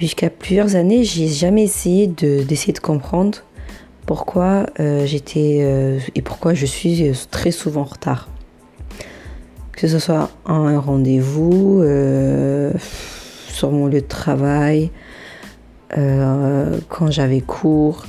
[0.00, 3.40] Jusqu'à plusieurs années, j'ai jamais essayé de, d'essayer de comprendre
[4.06, 8.30] pourquoi euh, j'étais euh, et pourquoi je suis très souvent en retard.
[9.72, 12.72] Que ce soit un rendez-vous, euh,
[13.48, 14.90] sur mon lieu de travail,
[15.90, 18.06] quand j'avais cours,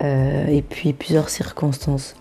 [0.00, 2.16] et puis plusieurs circonstances.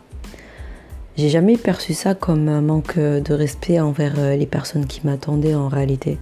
[1.16, 5.70] J'ai jamais perçu ça comme un manque de respect envers les personnes qui m'attendaient en
[5.70, 6.20] réalité.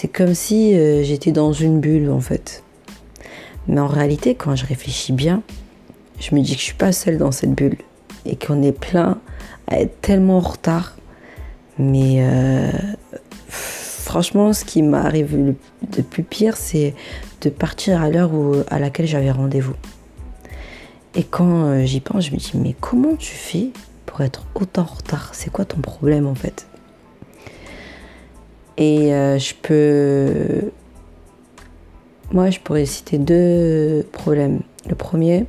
[0.00, 2.62] C'est comme si euh, j'étais dans une bulle en fait.
[3.66, 5.42] Mais en réalité, quand je réfléchis bien,
[6.20, 7.78] je me dis que je suis pas seule dans cette bulle
[8.24, 9.18] et qu'on est plein
[9.66, 10.96] à être tellement en retard.
[11.78, 12.70] Mais euh,
[13.48, 16.94] franchement, ce qui m'arrive de plus pire, c'est
[17.40, 18.30] de partir à l'heure
[18.70, 19.74] à laquelle j'avais rendez-vous.
[21.16, 23.70] Et quand euh, j'y pense, je me dis mais comment tu fais
[24.08, 26.66] pour être autant en retard C'est quoi ton problème en fait?
[28.78, 30.70] Et euh, je peux.
[32.32, 34.60] Moi, je pourrais citer deux problèmes.
[34.88, 35.46] Le premier,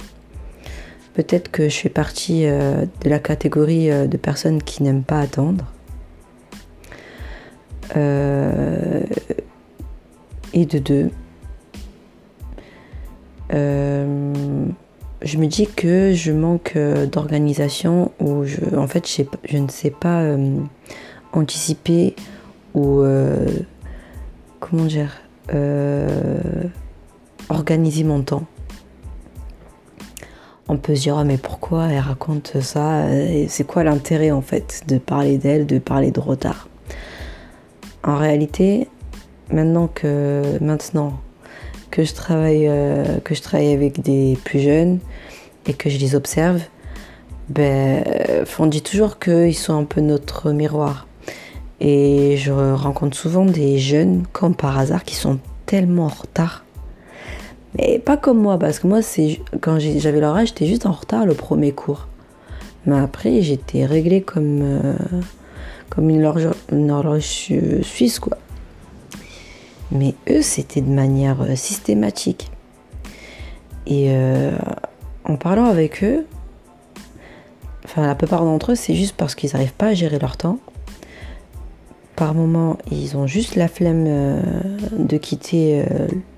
[1.14, 5.20] peut-être que je fais partie euh, de la catégorie euh, de personnes qui n'aiment pas
[5.22, 5.66] attendre.
[10.54, 11.10] et de deux,
[15.22, 16.78] je me dis que je manque
[17.12, 19.08] d'organisation ou je, en fait
[19.46, 20.24] je, ne sais pas
[21.34, 22.16] anticiper
[22.74, 23.48] ou euh,
[24.60, 25.12] comment dire
[25.54, 26.64] euh,
[27.50, 28.46] organiser mon temps.
[30.68, 33.06] On peut se dire ah, mais pourquoi elle raconte ça?
[33.48, 36.68] C'est quoi l'intérêt en fait de parler d'elle, de parler de retard?
[38.04, 38.88] En réalité,
[39.52, 41.20] maintenant que maintenant
[41.92, 45.00] que je travaille euh, que je travaille avec des plus jeunes
[45.66, 46.62] et que je les observe,
[47.50, 48.04] ben
[48.60, 51.08] on dit toujours qu'ils sont un peu notre miroir.
[51.82, 56.66] Et je rencontre souvent des jeunes, comme par hasard, qui sont tellement en retard.
[57.78, 60.92] Mais pas comme moi, parce que moi, c'est quand j'avais leur âge, j'étais juste en
[60.92, 62.08] retard le premier cours.
[62.86, 64.94] Mais après, j'étais réglée comme, euh,
[65.90, 67.30] comme une, horloge,
[67.84, 68.38] suisse, quoi.
[69.92, 72.52] Mais eux, c'était de manière euh, systématique.
[73.88, 74.52] Et euh,
[75.26, 76.26] en parlant avec eux,
[77.98, 80.60] la plupart d'entre eux, c'est juste parce qu'ils n'arrivent pas à gérer leur temps
[82.16, 84.42] par moment, ils ont juste la flemme euh,
[84.98, 85.86] de quitter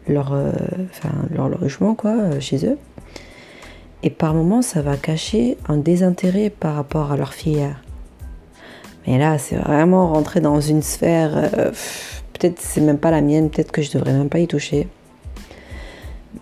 [0.08, 0.38] leur,
[1.60, 2.78] logement quoi, chez eux.
[4.04, 7.82] Et par moment, ça va cacher un désintérêt par rapport à leur filière.
[9.08, 11.50] Mais là, c'est vraiment rentrer dans une sphère.
[12.42, 14.88] Peut-être c'est même pas la mienne, peut-être que je devrais même pas y toucher.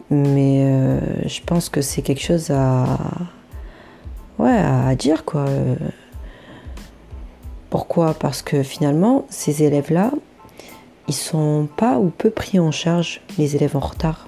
[0.09, 0.65] Mais
[1.25, 2.97] je pense que c'est quelque chose à.
[4.37, 5.45] Ouais, à dire quoi.
[7.69, 8.13] Pourquoi?
[8.13, 10.11] Parce que finalement, ces élèves-là,
[11.07, 14.27] ils sont pas ou peu pris en charge, les élèves en retard.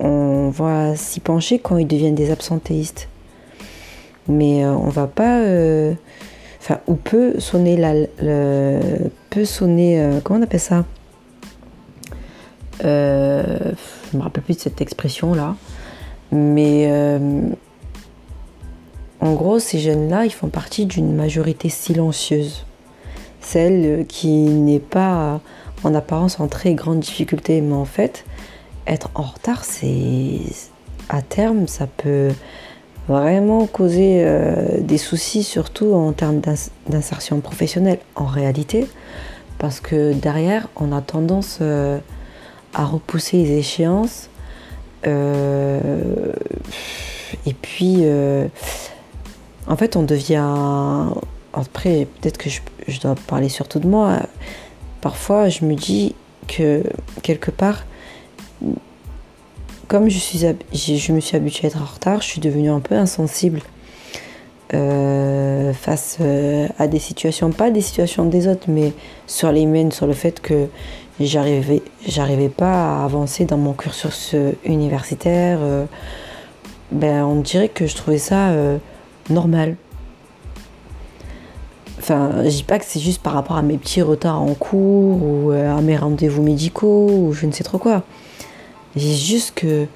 [0.00, 3.08] On va s'y pencher quand ils deviennent des absentéistes.
[4.28, 5.38] Mais euh, on va pas.
[5.38, 5.94] Euh,
[6.60, 7.94] enfin, ou peut sonner la.
[9.30, 10.00] peut sonner.
[10.00, 10.84] Euh, comment on appelle ça?
[12.80, 15.56] Je me rappelle plus de cette expression-là.
[16.32, 16.90] Mais.
[19.20, 22.64] en gros, ces jeunes-là, ils font partie d'une majorité silencieuse
[23.40, 25.40] celle qui n'est pas
[25.84, 28.24] en apparence en très grande difficulté, mais en fait,
[28.86, 30.40] être en retard, c'est
[31.08, 32.30] à terme, ça peut
[33.08, 36.42] vraiment causer euh, des soucis, surtout en termes
[36.88, 38.86] d'insertion professionnelle en réalité,
[39.58, 41.98] parce que derrière, on a tendance euh,
[42.74, 44.28] à repousser les échéances.
[45.06, 46.32] Euh,
[47.46, 48.04] et puis,
[49.66, 51.12] en fait, on devient
[51.52, 54.20] après, peut-être que je, dois parler surtout de moi.
[55.00, 56.14] Parfois, je me dis
[56.46, 56.82] que
[57.22, 57.84] quelque part,
[59.86, 62.80] comme je, suis, je me suis habituée à être en retard, je suis devenue un
[62.80, 63.60] peu insensible
[64.74, 68.92] euh, face euh, à des situations, pas des situations des autres, mais
[69.26, 70.66] sur les miennes, sur le fait que
[71.20, 74.34] j'arrivais, j'arrivais pas à avancer dans mon cursus
[74.66, 75.58] universitaire.
[75.62, 75.86] Euh,
[76.92, 78.50] ben, on dirait que je trouvais ça
[79.30, 79.76] normal.
[81.98, 85.22] Enfin, je dis pas que c'est juste par rapport à mes petits retards en cours
[85.22, 88.04] ou à mes rendez-vous médicaux ou je ne sais trop quoi.
[88.96, 89.86] C'est juste que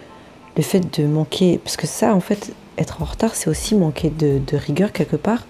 [0.56, 4.10] le fait de manquer, parce que ça, en fait, être en retard, c'est aussi manquer
[4.10, 5.46] de, rigueur quelque part.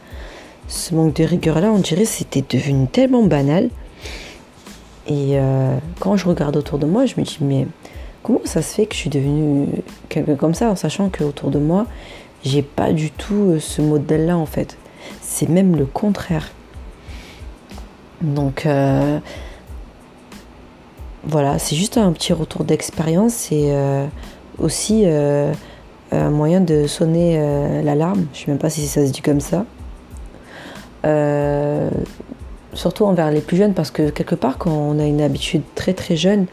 [0.68, 3.70] Ce manque de rigueur-là, on dirait, c'était devenu tellement banal.
[5.06, 7.66] Et euh, quand je regarde autour de moi, je me dis, mais
[8.22, 9.66] comment ça se fait que je suis devenue
[10.08, 11.86] quelqu'un comme ça, en sachant qu'autour de moi,
[12.44, 14.76] j'ai pas du tout euh, ce modèle-là, en fait
[15.20, 16.52] c'est même le contraire.
[18.20, 19.18] Donc euh,
[21.24, 23.74] voilà, c'est juste un petit retour d'expérience et
[24.58, 25.04] aussi
[26.12, 27.38] un moyen de sonner
[27.82, 28.26] l'alarme.
[28.32, 29.64] Je ne sais même pas si ça se dit comme ça.
[32.74, 35.94] surtout envers les plus jeunes parce que quelque part quand on a une habitude très
[35.94, 36.46] très jeune,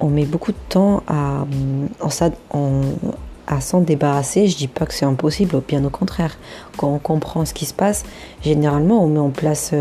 [0.00, 1.46] on met beaucoup de temps à,
[3.60, 4.48] s'en débarrasser.
[4.48, 6.36] Je dis pas que c'est impossible, bien au contraire.
[6.76, 8.04] Quand on comprend ce qui se passe,
[8.42, 9.72] généralement on met en place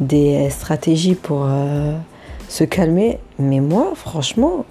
[0.00, 1.96] des stratégies pour euh,
[2.48, 3.18] se calmer.
[3.38, 4.62] Mais moi, franchement, euh,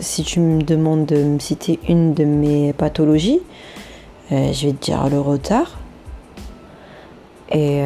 [0.00, 3.40] si tu me demandes de me citer une de mes pathologies,
[4.32, 5.78] euh, je vais te dire le retard.
[7.50, 7.82] Et,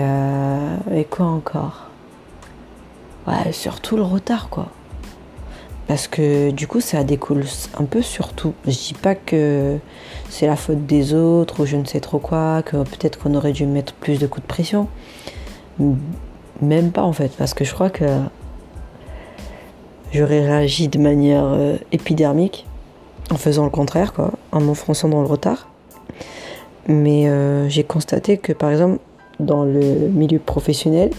[0.94, 1.88] et quoi encore?
[3.26, 4.68] Ouais, surtout le retard, quoi.
[5.88, 7.44] Parce que du coup, ça découle
[7.78, 8.52] un peu sur tout.
[8.66, 9.78] Je dis pas que
[10.28, 13.52] c'est la faute des autres ou je ne sais trop quoi, que peut-être qu'on aurait
[13.52, 14.86] dû mettre plus de coups de pression.
[16.60, 18.04] Même pas en fait, parce que je crois que
[20.12, 22.66] j'aurais réagi de manière euh, épidermique
[23.30, 25.68] en faisant le contraire, quoi, en m'enfonçant dans le retard.
[26.86, 28.98] Mais euh, j'ai constaté que par exemple,
[29.38, 31.10] dans le milieu professionnel,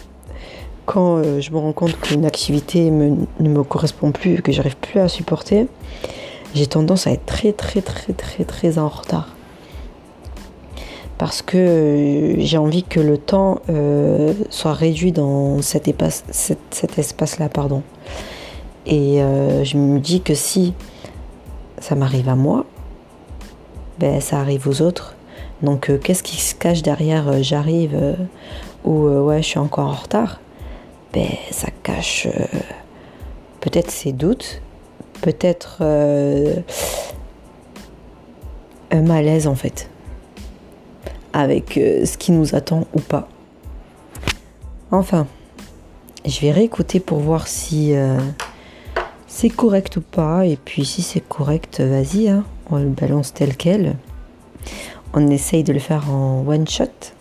[0.86, 5.00] quand euh, je me rends compte qu'une activité ne me correspond plus, que j'arrive plus
[5.00, 5.68] à supporter,
[6.56, 9.36] j'ai tendance à être très très très très très en retard
[11.20, 13.60] parce que j'ai envie que le temps
[14.50, 15.90] soit réduit dans cet,
[16.98, 17.50] espace-là.
[17.50, 17.84] pardon.
[18.86, 20.74] Et euh, je me dis que si
[21.80, 22.66] ça m'arrive à moi,
[24.00, 25.16] ben, ça arrive aux autres.
[25.62, 28.16] Donc qu'est-ce qui se cache derrière j'arrive
[28.86, 30.40] ou ouais je suis encore en retard?
[31.14, 32.30] Ben, Ça cache
[33.60, 34.62] peut-être ses doutes,
[35.22, 35.84] peut-être
[38.92, 39.90] un malaise en fait
[41.34, 43.28] avec euh, ce qui nous attend ou pas.
[44.92, 45.28] Enfin,
[46.26, 48.18] je vais réécouter pour voir si euh,
[49.40, 50.46] c'est correct ou pas.
[50.46, 53.96] Et puis si c'est correct, vas-y, hein, on le balance tel quel.
[55.14, 57.14] On essaye de le faire en one shot.